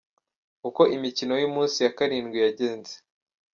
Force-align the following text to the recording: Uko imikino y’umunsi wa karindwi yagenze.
Uko 0.67 0.81
imikino 0.95 1.33
y’umunsi 1.41 1.77
wa 1.85 1.91
karindwi 1.97 2.37
yagenze. 2.45 2.93